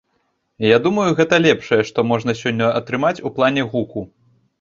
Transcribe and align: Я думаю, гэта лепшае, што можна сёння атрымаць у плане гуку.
Я 0.67 0.77
думаю, 0.85 1.03
гэта 1.19 1.35
лепшае, 1.45 1.79
што 1.89 2.05
можна 2.13 2.35
сёння 2.41 2.71
атрымаць 2.79 3.21
у 3.31 3.33
плане 3.37 3.67
гуку. 3.75 4.05